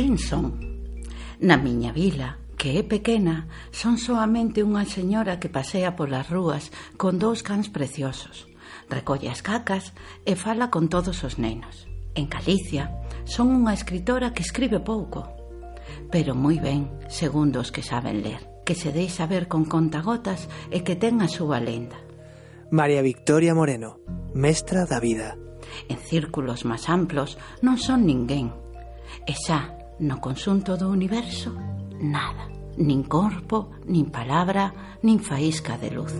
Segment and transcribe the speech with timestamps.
[0.00, 0.56] Quen son?
[1.40, 7.20] Na miña vila, que é pequena, son soamente unha señora que pasea polas rúas con
[7.20, 8.48] dous cans preciosos.
[8.88, 9.92] Recolle as cacas
[10.24, 11.84] e fala con todos os nenos.
[12.16, 12.88] En Galicia,
[13.28, 15.36] son unha escritora que escribe pouco,
[16.08, 20.80] pero moi ben, segundo os que saben ler, que se deixa ver con contagotas e
[20.80, 22.00] que ten a súa lenda.
[22.72, 24.00] María Victoria Moreno,
[24.32, 25.36] mestra da vida.
[25.92, 28.48] En círculos máis amplos non son ninguén.
[29.28, 31.52] E xa, No consunto do universo,
[32.00, 32.48] nada.
[32.80, 36.16] Nin corpo, nin palabra, nin faísca de luz.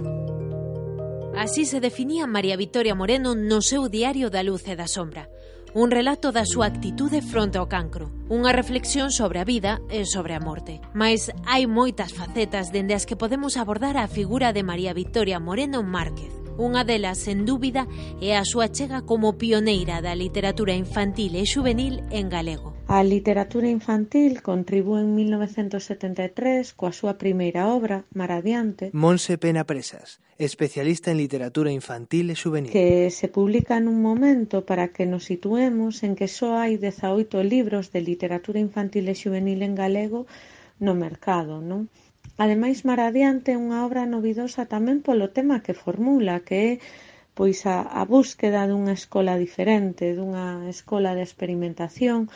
[1.32, 5.32] Así se definía María Victoria Moreno no seu diario da luz e da sombra.
[5.72, 10.36] Un relato da súa actitude fronte ao cancro, unha reflexión sobre a vida e sobre
[10.36, 10.84] a morte.
[10.92, 15.80] Mais hai moitas facetas dende as que podemos abordar a figura de María Victoria Moreno
[15.80, 16.36] Márquez.
[16.60, 17.88] Unha delas, sen dúbida,
[18.20, 22.77] é a súa chega como pioneira da literatura infantil e xuvenil en galego.
[22.92, 30.19] A literatura infantil contribúe en 1973 coa súa primeira obra, Mar adiante, Monse Pena Presas,
[30.42, 36.02] especialista en literatura infantil e juvenil, que se publica nun momento para que nos situemos
[36.02, 40.27] en que só hai 18 libros de literatura infantil e juvenil en galego
[40.83, 41.86] no mercado, non?
[42.42, 46.72] Ademais, Mar adiante é unha obra novidosa tamén polo tema que formula, que é
[47.38, 52.27] pois a, a búsqueda dunha escola diferente, dunha escola de experimentación,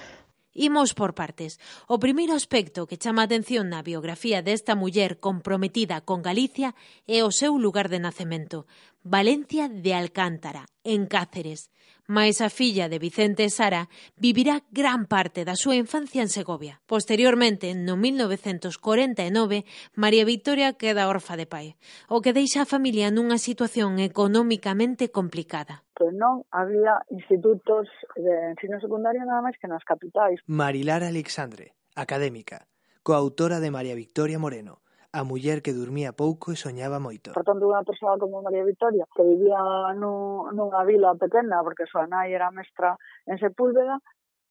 [0.55, 1.59] Imos por partes.
[1.91, 6.79] O primeiro aspecto que chama a atención na biografía desta muller comprometida con Galicia
[7.11, 8.71] é o seu lugar de nacemento,
[9.03, 11.74] Valencia de Alcántara, en Cáceres
[12.07, 16.81] mais a filla de Vicente Sara vivirá gran parte da súa infancia en Segovia.
[16.85, 19.65] Posteriormente, no 1949,
[19.97, 21.77] María Victoria queda orfa de pai,
[22.13, 27.87] o que deixa a familia nunha situación económicamente complicada que non había institutos
[28.19, 30.43] de ensino secundario nada máis que nas capitais.
[30.51, 32.67] Marilar Alexandre, académica,
[33.07, 34.83] coautora de María Victoria Moreno,
[35.15, 37.31] a muller que dormía pouco e soñaba moito.
[37.31, 39.63] Por tanto, unha persoa como María Victoria, que vivía
[39.95, 42.99] nunha vila pequena, porque súa nai era mestra
[43.31, 44.03] en Sepúlveda,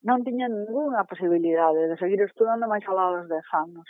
[0.08, 3.88] non tiña ninguna posibilidade de seguir estudando máis alá dos 10 anos.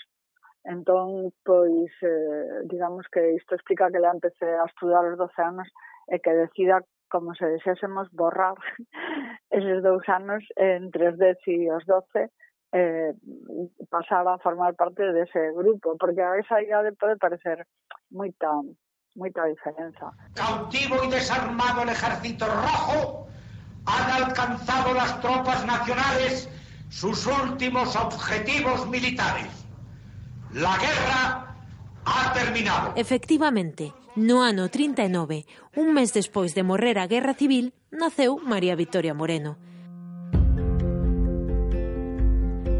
[0.66, 5.68] Entón, pois, eh, digamos que isto explica que le empecé a estudar aos 12 anos
[6.10, 8.58] e que decida como se desésemos borrar
[9.54, 12.34] eses dous anos entre os 10 e os 12
[12.74, 13.14] eh,
[13.88, 17.66] pasar a formar parte dese grupo, porque a esa idade pode parecer
[18.10, 18.50] moita
[19.14, 20.10] moita diferenza.
[20.34, 23.28] Cautivo y desarmado el ejército rojo,
[23.86, 26.50] han alcanzado las tropas nacionales
[26.90, 29.46] sus últimos objetivos militares.
[30.52, 31.54] La guerra
[32.04, 32.92] ha terminado.
[32.96, 35.46] Efectivamente, no ano 39,
[35.76, 39.73] un mes despois de morrer a Guerra Civil, naceu María Victoria Moreno.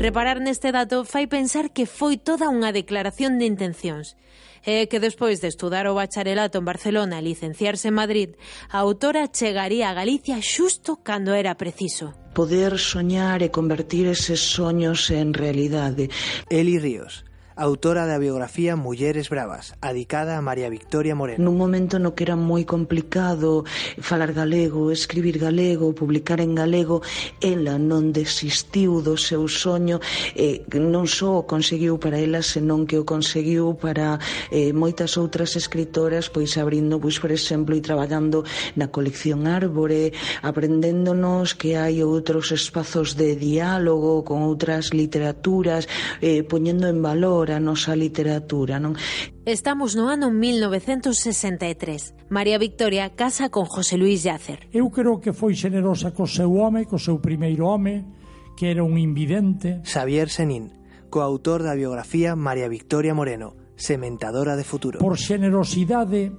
[0.05, 4.21] Reparar neste dato fai pensar que foi toda unha declaración de intencións
[4.61, 8.31] e que despois de estudar o bacharelato en Barcelona e licenciarse en Madrid,
[8.69, 12.13] a autora chegaría a Galicia xusto cando era preciso.
[12.37, 16.13] Poder soñar e convertir eses soños en realidade.
[16.53, 17.25] Eli Ríos,
[17.57, 21.39] autora da biografía Mulleres Bravas, adicada a María Victoria Moreno.
[21.39, 23.63] Nun momento no que era moi complicado
[24.03, 27.07] falar galego, escribir galego, publicar en galego,
[27.39, 30.03] ela non desistiu do seu soño,
[30.35, 34.19] eh, non só o conseguiu para ela, senón que o conseguiu para
[34.51, 38.43] eh, moitas outras escritoras, pois abrindo, pois, por exemplo, e traballando
[38.75, 40.11] na colección Árbore,
[40.43, 45.87] aprendéndonos que hai outros espazos de diálogo con outras literaturas,
[46.19, 48.97] eh, poñendo en valor agora a nosa literatura, non?
[49.45, 52.33] Estamos no ano 1963.
[52.33, 54.65] María Victoria casa con José Luis Yácer.
[54.73, 58.09] Eu creo que foi xenerosa co seu home, co seu primeiro home,
[58.57, 59.85] que era un invidente.
[59.85, 60.73] Xavier Senín,
[61.13, 65.05] coautor da biografía María Victoria Moreno, sementadora de futuro.
[65.05, 66.33] Por xenerosidade,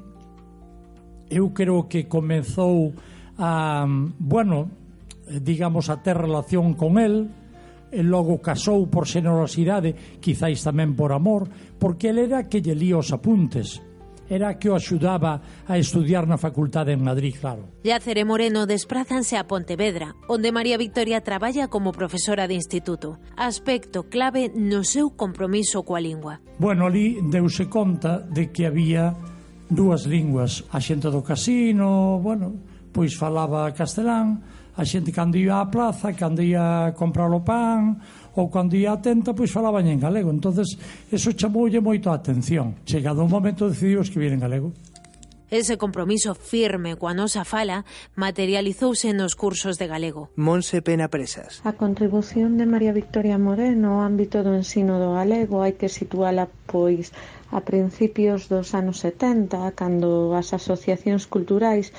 [1.29, 2.97] eu creo que comezou
[3.37, 3.85] a,
[4.17, 4.73] bueno,
[5.29, 7.44] digamos, a ter relación con el,
[7.95, 11.47] e logo casou por xenerosidade, quizáis tamén por amor,
[11.79, 13.79] porque ele era que lle lía os apuntes
[14.29, 17.69] era que o axudaba a estudiar na facultade en Madrid, claro.
[17.85, 23.21] Llacer e Moreno desprázanse a Pontevedra, onde María Victoria traballa como profesora de instituto.
[23.37, 26.41] Aspecto clave no seu compromiso coa lingua.
[26.57, 29.13] Bueno, ali deuse conta de que había
[29.69, 30.65] dúas linguas.
[30.73, 32.57] A xente do casino, bueno,
[32.89, 34.41] pois falaba castelán,
[34.75, 37.95] a xente cando ia á plaza, cando ia a comprar o pan
[38.35, 40.29] ou cando ia á tenta, pois falaban en galego.
[40.31, 40.75] entonces
[41.11, 42.75] eso chamoulle moito a atención.
[42.83, 44.75] Chegado un momento decidiu escribir en galego.
[45.51, 47.85] Ese compromiso firme coa nosa fala
[48.17, 50.33] materializouse nos cursos de galego.
[50.35, 51.61] Monse Pena Presas.
[51.63, 56.49] A contribución de María Victoria Moreno ao ámbito do ensino do galego hai que situala
[56.65, 57.13] pois
[57.53, 61.93] a principios dos anos 70, cando as asociacións culturais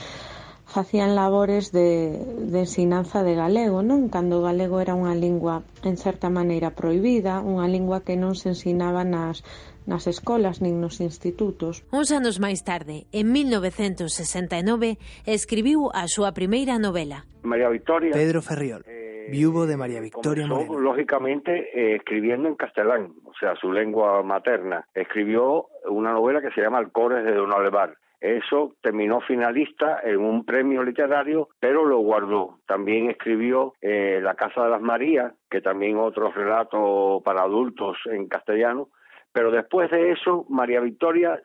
[0.67, 2.19] facían labores de,
[2.51, 4.11] de ensinanza de galego, non?
[4.11, 8.53] Cando o galego era unha lingua en certa maneira proibida, unha lingua que non se
[8.53, 9.47] ensinaba nas
[9.87, 11.87] nas escolas nin nos institutos.
[11.95, 17.23] Uns anos máis tarde, en 1969, escribiu a súa primeira novela.
[17.47, 18.11] María Victoria.
[18.11, 20.83] Pedro Ferriol, eh, viudo de María Victoria comenzó, Moreno.
[20.83, 24.87] Lógicamente, eh, escribiendo en castelán, o sea, su lengua materna.
[24.95, 27.95] Escribió una novela que se llama Alcores de Don Olevar.
[28.21, 32.59] Eso terminó finalista en un premio literario, pero lo guardó.
[32.67, 38.27] También escribió eh, La Casa de las Marías, que también otro relato para adultos en
[38.27, 38.89] castellano.
[39.33, 41.41] Pero después de eso, María Victoria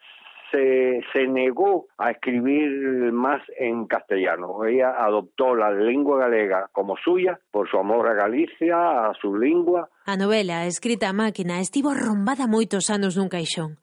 [0.49, 4.65] se, se, negó a escribir más en castellano.
[4.65, 9.89] Ella adoptó la lengua galega como suya por su amor a Galicia, a su lengua.
[10.05, 13.79] A novela escrita a máquina estivo arrombada moitos anos nun caixón.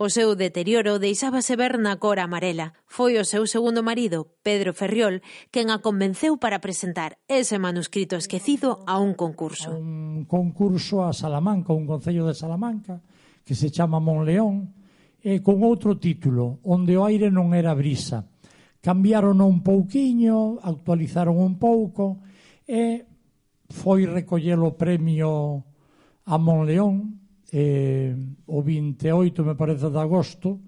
[0.00, 2.72] O seu deterioro deixábase ver na cor amarela.
[2.88, 5.20] Foi o seu segundo marido, Pedro Ferriol,
[5.52, 9.76] quen a convenceu para presentar ese manuscrito esquecido a un concurso.
[9.76, 13.04] Un concurso a Salamanca, un concello de Salamanca,
[13.44, 14.72] que se chama Monleón,
[15.20, 18.24] e con outro título, onde o aire non era brisa.
[18.80, 22.24] Cambiaron un pouquiño, actualizaron un pouco,
[22.64, 23.04] e
[23.68, 25.60] foi recoller o premio
[26.24, 27.20] a Monleón
[27.52, 28.14] eh,
[28.46, 30.58] o 28, me parece, de agosto,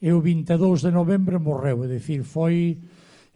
[0.00, 2.78] e o 22 de novembro morreu, é dicir, foi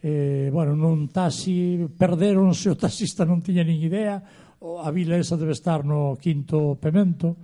[0.01, 4.21] eh, bueno, nun taxi, perderonse, o taxista non tiña nin idea,
[4.61, 7.37] a vila esa debe estar no quinto pemento,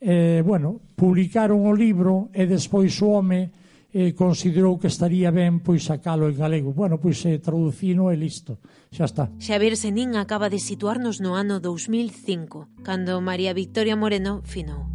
[0.00, 3.59] eh, bueno, publicaron o libro e despois o home
[3.92, 6.72] eh, considerou que estaría ben pois sacalo en galego.
[6.72, 8.62] Bueno, pois eh, traducino e listo,
[8.94, 9.24] xa está.
[9.42, 14.86] Xavier Senín acaba de situarnos no ano 2005, cando María Victoria Moreno finou.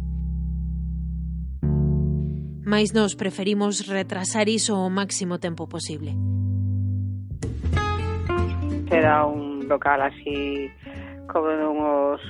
[2.66, 6.16] Mais nos preferimos retrasar iso o máximo tempo posible.
[8.90, 10.70] Era un local así
[11.30, 12.20] como de unos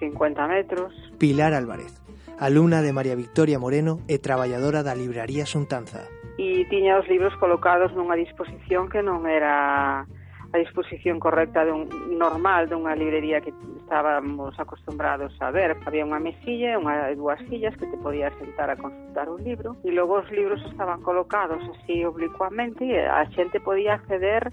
[0.00, 0.92] 50 metros.
[1.18, 2.01] Pilar Álvarez
[2.42, 6.10] alumna de María Victoria Moreno e traballadora da Libraría Xuntanza.
[6.42, 10.02] E tiña os libros colocados nunha disposición que non era
[10.50, 15.78] a disposición correcta dun normal dunha librería que estábamos acostumbrados a ver.
[15.86, 19.78] Había unha mesilla e unha dúas sillas que te podías sentar a consultar un libro
[19.86, 24.50] e logo os libros estaban colocados así oblicuamente e a xente podía acceder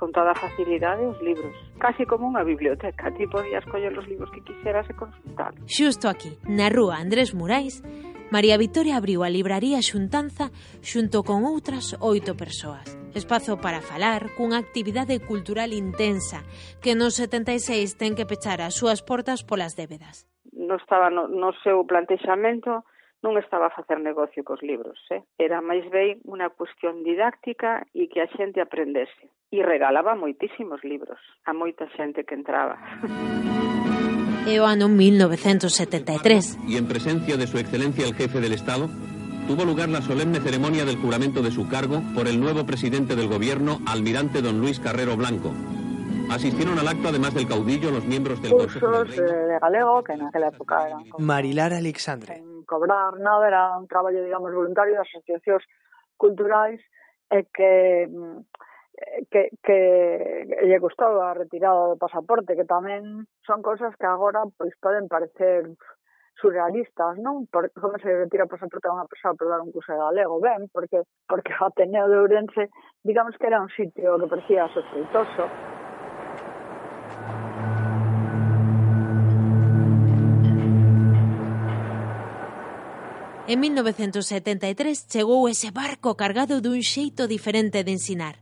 [0.00, 1.52] con toda facilidade os libros.
[1.76, 5.52] Casi como unha biblioteca, ti podías coller os libros que quixeras e consultar.
[5.68, 7.84] Xusto aquí, na rúa Andrés Murais,
[8.32, 10.48] María Victoria abriu a libraría Xuntanza
[10.80, 12.88] xunto con outras oito persoas.
[13.12, 16.40] Espazo para falar cunha actividade cultural intensa
[16.80, 20.24] que nos 76 ten que pechar as súas portas polas débedas.
[20.56, 22.88] Non estaba no, no seu plantexamento
[23.20, 25.20] non estaba a facer negocio cos libros, eh?
[25.36, 29.28] era máis ben unha cuestión didáctica e que a xente aprendese.
[29.52, 32.80] E regalaba moitísimos libros a moita xente que entraba.
[34.48, 36.64] É o ano 1973.
[36.64, 38.88] E en presencia de su excelencia el jefe del Estado,
[39.44, 43.28] tuvo lugar la solemne ceremonia del juramento de su cargo por el nuevo presidente del
[43.28, 45.52] gobierno, almirante don Luis Carrero Blanco,
[46.30, 49.48] Asistieron al acto, además del caudillo, los miembros del Cursos Consejo del Reino.
[49.48, 51.04] de galego, que en aquella época eran...
[51.18, 55.66] Marilar Alexandre, cobrar nada, era un traballo, digamos, voluntario das asociacións
[56.14, 56.78] culturais
[57.34, 58.46] e que mm,
[59.30, 59.78] que, que
[60.62, 65.66] lle gustou a retirada do pasaporte, que tamén son cousas que agora pois poden parecer
[66.40, 67.48] surrealistas, non?
[67.52, 70.40] Por, como se retira o pasaporte a unha persoa por dar un curso de galego?
[70.40, 72.72] Ben, porque, porque o Ateneo de Ourense,
[73.04, 75.48] digamos que era un sitio que parecía sospeitoso,
[83.50, 88.38] En 1973 chegou ese barco cargado dun xeito diferente de ensinar.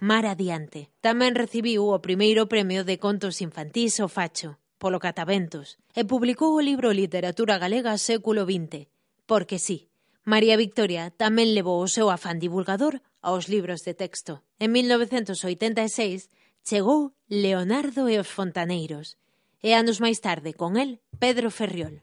[0.00, 0.88] Mar adiante.
[1.04, 6.64] Tamén recibiu o primeiro premio de contos infantís o Facho, polo Cataventos, e publicou o
[6.64, 8.88] libro Literatura Galega século XX.
[9.28, 9.92] Porque sí,
[10.24, 14.40] María Victoria tamén levou o seu afán divulgador aos libros de texto.
[14.56, 16.32] En 1986
[16.64, 19.20] chegou Leonardo e os Fontaneiros,
[19.60, 22.00] e anos máis tarde, con el, Pedro Ferriol.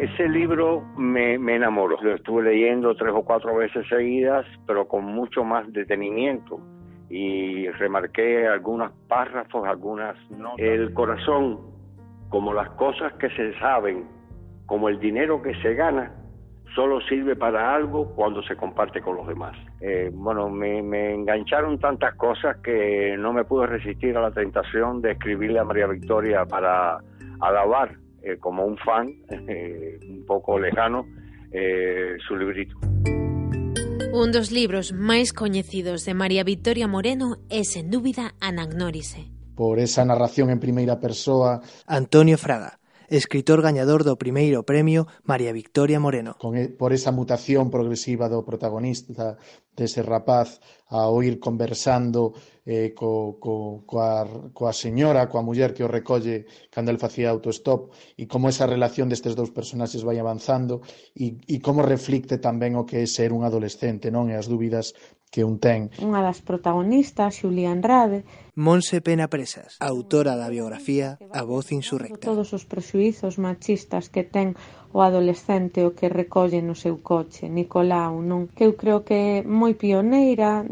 [0.00, 1.96] Ese libro me, me enamoró.
[2.00, 6.60] Lo estuve leyendo tres o cuatro veces seguidas, pero con mucho más detenimiento.
[7.10, 10.58] Y remarqué algunos párrafos, algunas notas.
[10.58, 11.58] El corazón,
[12.28, 14.04] como las cosas que se saben,
[14.66, 16.12] como el dinero que se gana,
[16.76, 19.56] solo sirve para algo cuando se comparte con los demás.
[19.80, 25.02] Eh, bueno, me, me, engancharon tantas cosas que no me pude resistir a la tentación
[25.02, 26.98] de escribirle a María Victoria para
[27.40, 29.12] alabar eh, como un fan
[29.48, 31.06] eh, un pouco lejano
[31.52, 32.76] eh, su librito.
[34.12, 39.28] Un dos libros máis coñecidos de María Victoria Moreno é, sen dúbida, Anagnórise.
[39.52, 41.60] Por esa narración en primeira persoa...
[41.84, 46.36] Antonio Fraga, escritor gañador do primeiro premio María Victoria Moreno.
[46.40, 49.36] Con, por esa mutación progresiva do protagonista,
[49.78, 50.58] dese rapaz
[50.90, 52.34] a oír conversando
[52.66, 57.94] eh, co, co, coa, coa señora, coa muller que o recolle cando el facía autostop
[58.18, 60.82] e como esa relación destes dous personaxes vai avanzando
[61.14, 64.28] e, e como reflicte tamén o que é ser un adolescente, non?
[64.28, 64.92] E as dúbidas
[65.30, 65.92] que un ten.
[66.00, 68.24] Unha das protagonistas, Xulia Andrade.
[68.56, 72.24] Monse Pena Presas, autora da biografía A Voz Insurrecta.
[72.24, 74.56] Todos os prexuizos machistas que ten
[74.92, 78.48] o adolescente o que recolle no seu coche, Nicolau, non?
[78.48, 80.64] Que eu creo que é moi pioneira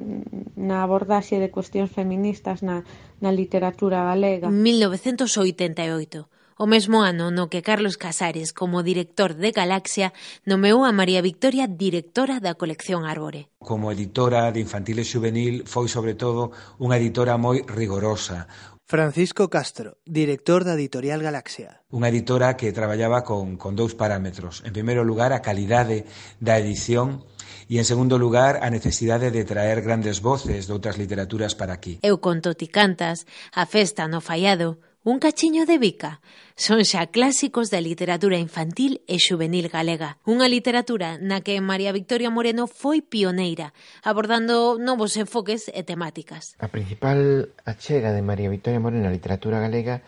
[0.57, 2.81] na abordaxe de cuestións feministas na,
[3.21, 4.49] na literatura galega.
[4.49, 10.17] 1988 o mesmo ano no que Carlos Casares, como director de Galaxia,
[10.49, 13.53] nomeou a María Victoria directora da colección Árbore.
[13.61, 18.49] Como editora de infantil e juvenil foi, sobre todo, unha editora moi rigorosa,
[18.89, 21.83] Francisco Castro, director da Editorial Galaxia.
[21.91, 24.63] Unha editora que traballaba con, con dous parámetros.
[24.63, 26.07] En primeiro lugar, a calidade
[26.39, 27.27] da edición
[27.67, 31.99] e, en segundo lugar, a necesidade de traer grandes voces de outras literaturas para aquí.
[32.07, 36.19] Eu conto ti cantas, a festa no fallado, Un cachiño de bica
[36.59, 40.19] son xa clásicos da literatura infantil e xuvenil galega.
[40.27, 43.71] Unha literatura na que María Victoria Moreno foi pioneira,
[44.03, 46.59] abordando novos enfoques e temáticas.
[46.59, 50.03] A principal achega de María Victoria Moreno á literatura galega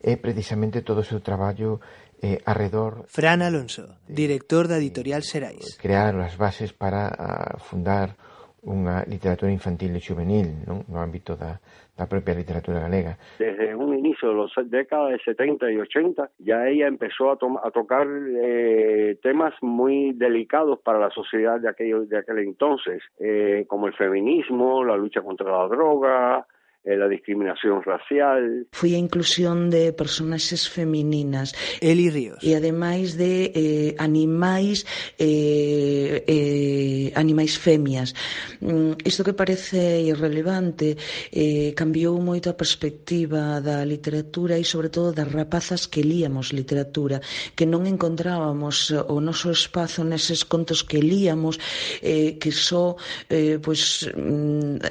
[0.00, 1.84] é precisamente todo o seu traballo
[2.24, 3.04] eh, arredor...
[3.04, 5.60] Fran Alonso, director da editorial Serais.
[5.60, 8.16] Pois, crear as bases para ah, fundar
[8.64, 10.82] unha literatura infantil e juvenil non?
[10.88, 11.60] no ámbito da,
[11.98, 13.18] da propia literatura galega.
[13.38, 17.70] Desde un inicio de las décadas de 70 y 80 ya ella empezó a, a
[17.72, 23.88] tocar eh, temas muy delicados para la sociedad de aquel, de aquel entonces, eh, como
[23.88, 26.46] el feminismo, la lucha contra la droga,
[26.84, 28.68] Eh, la discriminación racial.
[28.70, 31.50] Foi a inclusión de personaxes femininas.
[31.82, 32.38] Eli Ríos.
[32.38, 34.86] E ademais de eh, animais
[35.18, 38.14] eh, eh, animais femias.
[38.62, 40.94] Mm, isto que parece irrelevante
[41.34, 47.18] eh, cambiou moito a perspectiva da literatura e sobre todo das rapazas que líamos literatura,
[47.58, 51.58] que non encontrábamos eh, o noso espazo neses contos que líamos,
[52.06, 52.94] eh, que só
[53.26, 54.06] eh, pois,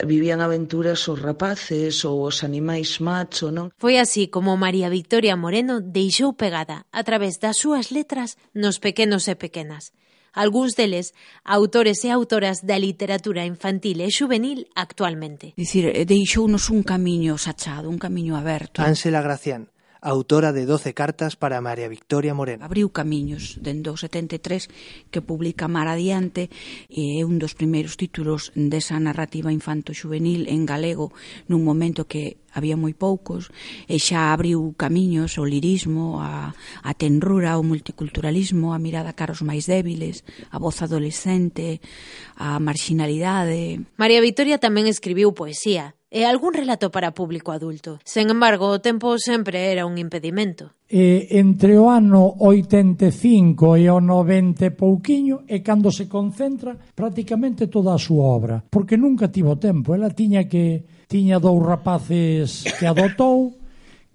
[0.03, 3.69] vivían aventuras os rapaces rapaces ou os animais macho, non?
[3.77, 9.27] Foi así como María Victoria Moreno deixou pegada a través das súas letras nos pequenos
[9.27, 9.93] e pequenas.
[10.33, 15.57] Algúns deles, autores e autoras da literatura infantil e juvenil actualmente.
[15.57, 18.81] Dicir, eh, deixounos un camiño sachado, un camiño aberto.
[18.85, 22.65] Ánsela Gracián, autora de 12 cartas para María Victoria Moreno.
[22.65, 24.69] Abriu camiños dende o 73
[25.09, 26.53] que publica Mar Adiante
[26.87, 31.09] e é un dos primeiros títulos desa narrativa infanto juvenil en galego
[31.49, 33.53] nun momento que había moi poucos
[33.85, 39.45] e xa abriu camiños o lirismo, a, a tenrura, o multiculturalismo, a mirada cara aos
[39.45, 41.81] máis débiles, a voz adolescente,
[42.37, 43.85] a marxinalidade.
[43.97, 47.99] María Victoria tamén escribiu poesía, e algún relato para público adulto.
[48.07, 50.71] Sen embargo, o tempo sempre era un impedimento.
[50.87, 57.91] E entre o ano 85 e o 90 pouquiño é cando se concentra prácticamente toda
[57.91, 59.91] a súa obra, porque nunca tivo tempo.
[59.91, 63.59] Ela tiña que tiña dous rapaces que adotou,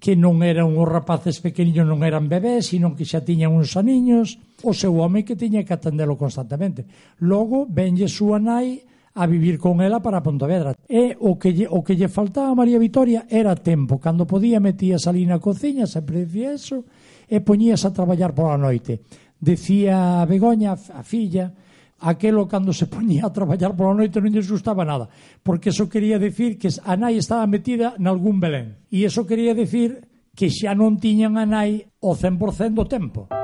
[0.00, 4.40] que non eran os rapaces pequeniños, non eran bebés, sino que xa tiñan uns aniños,
[4.64, 6.88] o seu home que tiña que atendelo constantemente.
[7.20, 8.80] Logo, venlle súa nai
[9.14, 10.74] a vivir con ela para Pontevedra.
[10.88, 14.00] E o que lle, o que lle faltaba a María Vitoria era tempo.
[14.00, 16.84] Cando podía metías ali na cociña, sempre dicía eso,
[17.28, 19.04] e poñías a traballar pola noite.
[19.36, 21.52] Decía a Begoña, a filla,
[22.00, 25.12] aquelo cando se poñía a traballar pola noite non lle gustaba nada,
[25.44, 28.80] porque eso quería decir que a nai estaba metida nalgún Belén.
[28.88, 33.41] E eso quería decir que xa non tiñan a nai o 100% do tempo.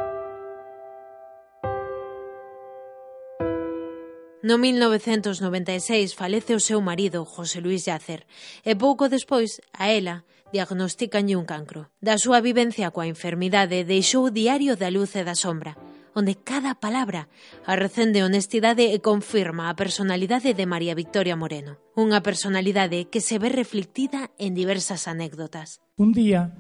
[4.49, 8.25] No 1996 falece o seu marido, José Luis Yacer,
[8.65, 10.25] e pouco despois a ela
[10.57, 11.93] diagnosticanlle un cancro.
[12.01, 15.77] Da súa vivencia coa enfermidade deixou o Diario da Luz e da Sombra,
[16.17, 17.29] onde cada palabra
[17.69, 23.53] arrecende honestidade e confirma a personalidade de María Victoria Moreno, unha personalidade que se ve
[23.53, 25.85] reflectida en diversas anécdotas.
[26.01, 26.57] Un día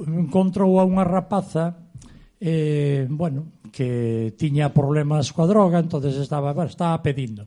[0.00, 1.87] encontrou a unha rapaza
[2.40, 7.46] eh, bueno, que tiña problemas coa droga, entonces estaba, estaba pedindo.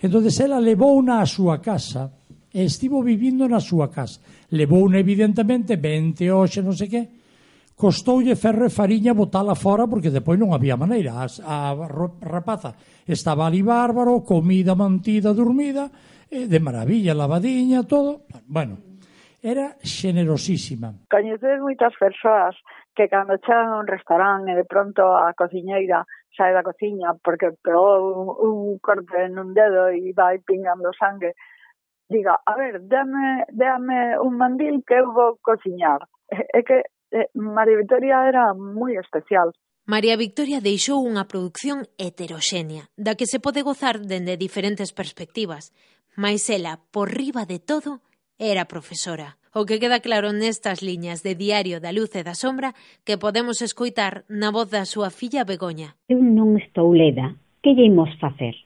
[0.00, 2.10] Entonces ela levouna á súa casa
[2.50, 4.20] e estivo vivindo na súa casa.
[4.52, 7.02] Levouna evidentemente 20 hoxe, non sei que,
[7.76, 11.22] costoulle ferro e fariña botala fora porque depois non había maneira.
[11.22, 11.58] A, a
[12.20, 15.88] rapaza estaba ali bárbaro, comida mantida, dormida,
[16.28, 18.26] eh, de maravilla, lavadiña, todo.
[18.46, 18.91] Bueno,
[19.42, 20.94] era xenerosísima.
[21.10, 22.54] Coñeces moitas persoas
[22.94, 26.06] que cando chegan a un restaurante e de pronto a cociñeira
[26.38, 31.34] sae da cociña porque pegou un, un corte nun dedo e vai pingando sangue,
[32.08, 36.06] diga, a ver, dame, dame un mandil que eu vou cociñar.
[36.30, 39.50] É que eh, María Victoria era moi especial.
[39.84, 45.74] María Victoria deixou unha produción heteroxénea, da que se pode gozar dende diferentes perspectivas,
[46.14, 47.98] mas ela, por riba de todo,
[48.42, 49.38] era profesora.
[49.54, 52.74] O que queda claro nestas liñas de Diario da Luz e da Sombra
[53.06, 55.94] que podemos escoitar na voz da súa filla Begoña.
[56.10, 57.38] Eu non estou leda.
[57.62, 58.58] Que lle imos facer?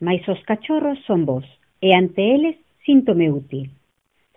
[0.00, 1.44] Mais os cachorros son vos,
[1.84, 2.56] e ante eles
[2.86, 3.68] síntome útil.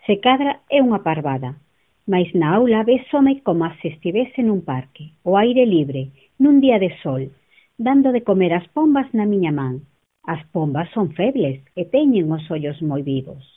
[0.04, 1.56] Se cadra é unha parvada,
[2.04, 6.10] mais na aula besome como se estivese nun parque, o aire libre,
[6.42, 7.30] nun día de sol,
[7.78, 9.86] dando de comer as pombas na miña man.
[10.26, 13.51] As pombas son febles e teñen os ollos moi vivos.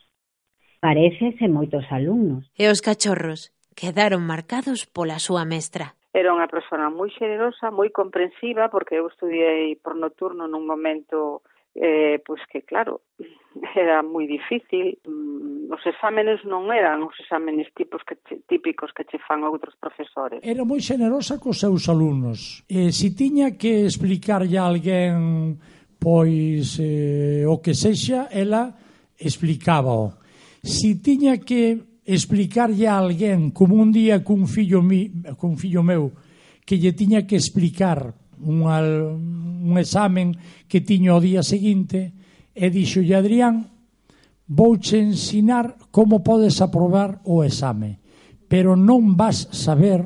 [0.85, 2.45] Parécense moitos alumnos.
[2.53, 5.97] E os cachorros quedaron marcados pola súa mestra.
[6.13, 11.41] Era unha persona moi xenerosa, moi comprensiva, porque eu estudiei por nocturno nun momento
[11.73, 13.01] eh, pois que claro,
[13.73, 15.01] era moi difícil.
[15.09, 19.73] Mm, os exámenes non eran os exámenes tipos que che, típicos que che fan outros
[19.81, 20.45] profesores.
[20.45, 22.61] Era moi xenerosa cos seus alumnos.
[22.69, 25.57] E se tiña que explicarlle a alguén
[25.97, 28.69] pois eh, o que sexa, ela
[29.17, 30.24] explicaba -o
[30.65, 36.09] si tiña que explicarlle a alguén, como un día cun fillo, mi, cun fillo meu,
[36.65, 40.33] que lle tiña que explicar un, un examen
[40.65, 42.17] que tiño o día seguinte,
[42.57, 43.69] e dixolle Adrián,
[44.49, 48.01] vouche ensinar como podes aprobar o exame,
[48.49, 50.01] pero non vas saber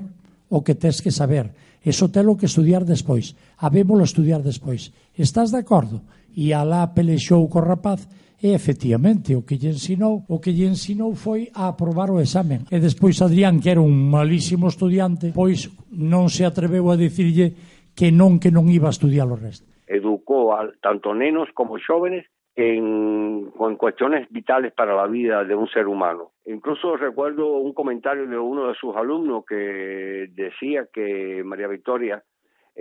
[0.51, 1.55] o que tes que saber.
[1.79, 3.39] Eso telo que estudiar despois.
[3.55, 4.91] Habémolo estudiar despois.
[5.15, 6.03] Estás de acordo?
[6.35, 11.11] E alá pelexou co rapaz E efectivamente, o que lle ensinou, o que lle ensinou
[11.11, 12.63] foi a aprobar o examen.
[12.71, 17.51] E despois Adrián, que era un malísimo estudiante, pois non se atreveu a dicirlle
[17.91, 19.67] que non que non iba a estudiar o resto.
[19.91, 22.23] Educou a tanto nenos como xóvenes
[22.55, 26.31] en, en cuestiones vitales para la vida de un ser humano.
[26.45, 32.23] Incluso recuerdo un comentario de uno de sus alumnos que decía que María Victoria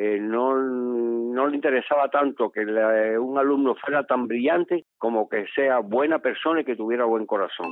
[0.01, 5.29] eh, no, no le interesaba tanto que la, eh, un alumno fuera tan brillante como
[5.29, 7.67] que sea buena persona y que tuviera buen corazón.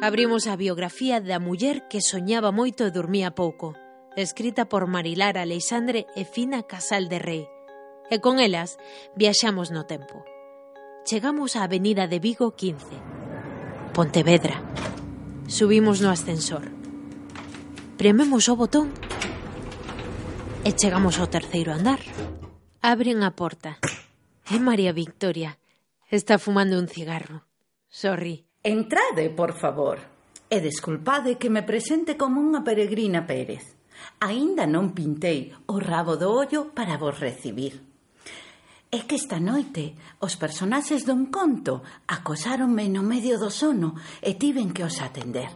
[0.00, 3.74] Abrimos a biografía da muller que soñaba moito e dormía pouco,
[4.14, 7.44] escrita por Marilar Aleixandre e Fina Casal de Rei.
[8.06, 8.78] E con elas
[9.18, 10.22] viaxamos no tempo.
[11.02, 12.86] Chegamos á Avenida de Vigo 15,
[13.98, 14.62] Pontevedra.
[15.50, 16.70] Subimos no ascensor.
[17.98, 18.94] Prememos o botón
[20.64, 21.98] E chegamos ao terceiro andar.
[22.78, 23.82] Abren a porta.
[24.46, 25.58] É María Victoria.
[26.06, 27.42] Está fumando un cigarro.
[27.90, 28.46] Sorri.
[28.62, 29.98] Entrade, por favor.
[30.46, 33.74] E desculpade que me presente como unha peregrina Pérez.
[34.22, 37.82] Aínda non pintei o rabo do ollo para vos recibir.
[38.94, 44.70] É que esta noite os personaxes dun conto acosáronme no medio do sono e tiven
[44.70, 45.50] que os atender.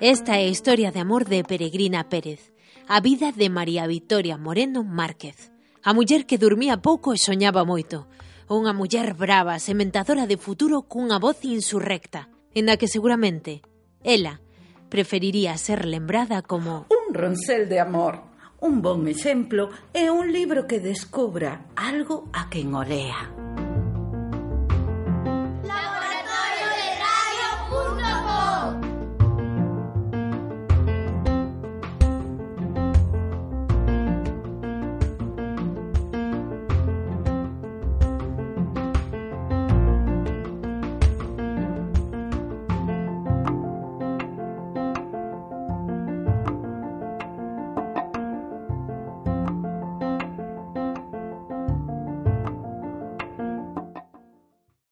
[0.00, 2.52] Esta é a historia de amor de Peregrina Pérez,
[2.88, 5.52] a vida de María Victoria Moreno Márquez,
[5.84, 8.10] a muller que dormía pouco e soñaba moito,
[8.50, 12.26] unha muller brava, sementadora de futuro cunha voz insurrecta,
[12.58, 13.62] en a que seguramente
[14.02, 14.42] ela
[14.90, 18.26] preferiría ser lembrada como un roncel de amor,
[18.58, 23.43] un bon exemplo e un libro que descubra algo a quen olea.